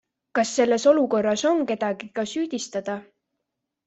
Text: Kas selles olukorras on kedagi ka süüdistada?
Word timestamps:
Kas 0.37 0.51
selles 0.59 0.85
olukorras 0.91 1.43
on 1.49 1.61
kedagi 1.71 2.07
ka 2.15 2.25
süüdistada? 2.31 2.97